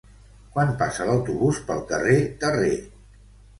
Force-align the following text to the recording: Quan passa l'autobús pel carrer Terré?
Quan 0.55 0.71
passa 0.79 1.07
l'autobús 1.09 1.61
pel 1.69 1.85
carrer 1.93 2.19
Terré? 2.47 2.75